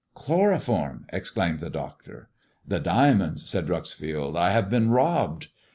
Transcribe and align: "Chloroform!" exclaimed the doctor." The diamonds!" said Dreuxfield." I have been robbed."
"Chloroform!" 0.15 1.05
exclaimed 1.13 1.59
the 1.59 1.69
doctor." 1.69 2.31
The 2.67 2.79
diamonds!" 2.79 3.45
said 3.47 3.67
Dreuxfield." 3.67 4.35
I 4.35 4.49
have 4.49 4.67
been 4.67 4.89
robbed." 4.89 5.49